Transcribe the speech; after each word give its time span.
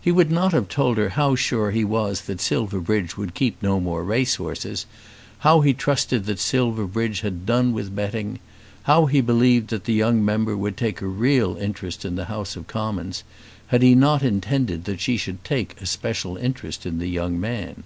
He 0.00 0.10
would 0.10 0.30
not 0.30 0.52
have 0.52 0.70
told 0.70 0.96
her 0.96 1.10
how 1.10 1.34
sure 1.34 1.70
he 1.70 1.84
was 1.84 2.22
that 2.22 2.40
Silverbridge 2.40 3.18
would 3.18 3.34
keep 3.34 3.62
no 3.62 3.78
more 3.78 4.04
racehorses, 4.04 4.86
how 5.40 5.60
he 5.60 5.74
trusted 5.74 6.24
that 6.24 6.38
Silverbridge 6.38 7.20
had 7.20 7.44
done 7.44 7.74
with 7.74 7.94
betting, 7.94 8.38
how 8.84 9.04
he 9.04 9.20
believed 9.20 9.68
that 9.68 9.84
the 9.84 9.92
young 9.92 10.24
member 10.24 10.56
would 10.56 10.78
take 10.78 11.02
a 11.02 11.06
real 11.06 11.58
interest 11.58 12.06
in 12.06 12.16
the 12.16 12.24
House 12.24 12.56
of 12.56 12.66
Commons, 12.66 13.22
had 13.66 13.82
he 13.82 13.94
not 13.94 14.22
intended 14.22 14.86
that 14.86 15.02
she 15.02 15.18
should 15.18 15.44
take 15.44 15.78
a 15.78 15.84
special 15.84 16.38
interest 16.38 16.86
in 16.86 16.96
the 16.98 17.08
young 17.08 17.38
man. 17.38 17.82